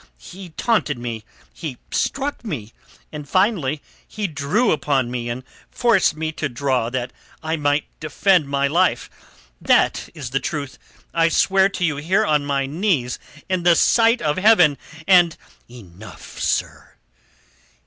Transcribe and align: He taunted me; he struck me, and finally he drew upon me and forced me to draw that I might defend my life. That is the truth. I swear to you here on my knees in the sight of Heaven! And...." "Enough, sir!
He 0.17 0.49
taunted 0.49 0.97
me; 0.97 1.23
he 1.53 1.77
struck 1.91 2.43
me, 2.43 2.73
and 3.11 3.29
finally 3.29 3.83
he 4.07 4.25
drew 4.25 4.71
upon 4.71 5.11
me 5.11 5.29
and 5.29 5.43
forced 5.69 6.15
me 6.15 6.31
to 6.31 6.49
draw 6.49 6.89
that 6.89 7.13
I 7.43 7.55
might 7.55 7.83
defend 7.99 8.47
my 8.49 8.65
life. 8.67 9.11
That 9.61 10.09
is 10.15 10.31
the 10.31 10.39
truth. 10.39 10.79
I 11.13 11.29
swear 11.29 11.69
to 11.69 11.85
you 11.85 11.97
here 11.97 12.25
on 12.25 12.47
my 12.47 12.65
knees 12.65 13.19
in 13.47 13.61
the 13.61 13.75
sight 13.75 14.23
of 14.23 14.37
Heaven! 14.37 14.79
And...." 15.05 15.37
"Enough, 15.69 16.39
sir! 16.39 16.95